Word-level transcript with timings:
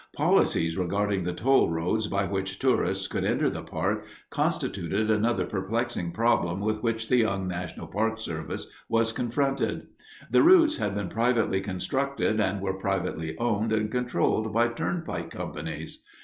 Policies 0.15 0.77
regarding 0.77 1.25
the 1.25 1.31
toll 1.33 1.69
roads 1.69 2.07
by 2.07 2.25
which 2.25 2.57
tourists 2.57 3.05
could 3.07 3.23
enter 3.23 3.51
the 3.51 3.61
park 3.61 4.03
constituted 4.31 5.11
another 5.11 5.45
perplexing 5.45 6.11
problem 6.11 6.59
with 6.59 6.81
which 6.81 7.07
the 7.07 7.17
young 7.17 7.47
National 7.47 7.85
Park 7.85 8.19
Service 8.19 8.65
was 8.89 9.11
confronted. 9.11 9.83
The 10.31 10.41
routes 10.41 10.77
had 10.77 10.95
been 10.95 11.09
privately 11.09 11.61
constructed 11.61 12.39
and 12.41 12.61
were 12.61 12.79
privately 12.79 13.37
owned 13.37 13.71
and 13.71 13.91
controlled 13.91 14.51
by 14.51 14.69
turnpike 14.69 15.29
companies. 15.29 16.01